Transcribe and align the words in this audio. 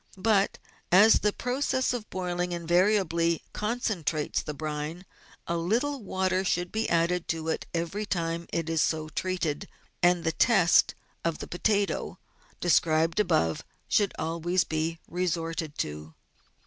But, 0.17 0.57
as 0.91 1.19
the 1.19 1.31
process 1.31 1.93
of 1.93 2.09
boiling 2.09 2.53
invariably 2.53 3.43
concentrates 3.53 4.41
the 4.41 4.55
brine, 4.55 5.05
a 5.45 5.57
little 5.57 6.01
water 6.01 6.43
should 6.43 6.71
be 6.71 6.89
added 6.89 7.27
to 7.27 7.49
it 7.49 7.67
every 7.71 8.07
time 8.07 8.47
it 8.51 8.67
is 8.67 8.81
so 8.81 9.09
treated, 9.09 9.67
and 10.01 10.23
the 10.23 10.31
test 10.31 10.95
of 11.23 11.37
the 11.37 11.45
potato, 11.47 12.17
described 12.59 13.19
above, 13.19 13.63
should 13.87 14.11
always 14.17 14.63
be 14.63 14.97
resorted 15.07 15.77
to. 15.77 16.15